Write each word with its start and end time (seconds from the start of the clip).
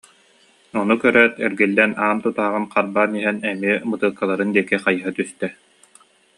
Ону 0.79 0.95
көрөөт, 1.03 1.33
эргиллэн 1.45 1.91
аан 2.03 2.17
тутааҕын 2.23 2.65
харбаан 2.73 3.11
иһэн 3.19 3.37
эмиэ 3.51 3.75
бытыылкаларын 3.89 4.49
диэки 4.53 4.77
хайыһа 4.83 5.11
түстэ 5.17 5.47